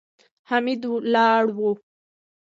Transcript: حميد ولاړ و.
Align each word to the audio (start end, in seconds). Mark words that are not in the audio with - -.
حميد 0.49 0.83
ولاړ 0.89 1.41
و. 1.57 1.57